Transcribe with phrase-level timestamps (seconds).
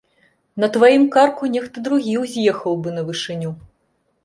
[0.63, 3.55] На тваім карку нехта другі ўз'ехаў бы на вышыню.